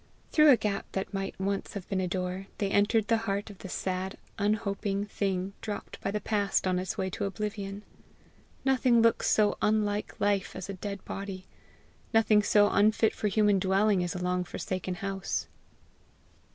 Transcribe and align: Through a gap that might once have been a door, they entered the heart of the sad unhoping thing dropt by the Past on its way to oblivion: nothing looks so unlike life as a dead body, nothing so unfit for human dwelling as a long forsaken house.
Through 0.31 0.49
a 0.49 0.57
gap 0.57 0.91
that 0.93 1.13
might 1.13 1.39
once 1.39 1.73
have 1.73 1.87
been 1.87 2.01
a 2.01 2.07
door, 2.07 2.47
they 2.57 2.71
entered 2.71 3.07
the 3.07 3.17
heart 3.29 3.51
of 3.51 3.59
the 3.59 3.69
sad 3.69 4.17
unhoping 4.39 5.05
thing 5.05 5.53
dropt 5.61 6.01
by 6.01 6.09
the 6.09 6.19
Past 6.19 6.65
on 6.65 6.79
its 6.79 6.97
way 6.97 7.11
to 7.11 7.25
oblivion: 7.25 7.83
nothing 8.65 9.03
looks 9.03 9.29
so 9.29 9.59
unlike 9.61 10.19
life 10.19 10.55
as 10.55 10.67
a 10.69 10.73
dead 10.73 11.05
body, 11.05 11.45
nothing 12.15 12.41
so 12.41 12.67
unfit 12.71 13.13
for 13.13 13.27
human 13.27 13.59
dwelling 13.59 14.03
as 14.03 14.15
a 14.15 14.23
long 14.23 14.43
forsaken 14.43 14.95
house. 14.95 15.47